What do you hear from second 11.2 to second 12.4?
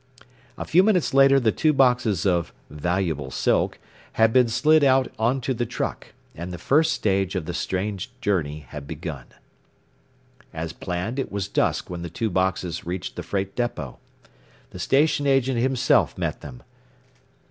was dusk when the two